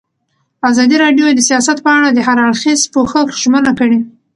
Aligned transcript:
ازادي 0.69 0.95
راډیو 1.03 1.25
د 1.33 1.39
سیاست 1.49 1.77
په 1.85 1.89
اړه 1.97 2.09
د 2.11 2.19
هر 2.27 2.37
اړخیز 2.47 2.79
پوښښ 2.93 3.25
ژمنه 3.41 3.71
کړې. 3.79 3.99